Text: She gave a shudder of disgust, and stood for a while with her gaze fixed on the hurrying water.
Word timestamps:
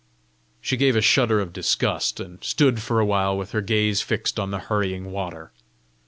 She 0.61 0.77
gave 0.77 0.95
a 0.95 1.01
shudder 1.01 1.39
of 1.39 1.53
disgust, 1.53 2.19
and 2.19 2.43
stood 2.43 2.81
for 2.81 2.99
a 2.99 3.05
while 3.05 3.37
with 3.37 3.51
her 3.51 3.61
gaze 3.61 4.01
fixed 4.01 4.39
on 4.39 4.49
the 4.49 4.57
hurrying 4.71 5.11
water. 5.11 5.51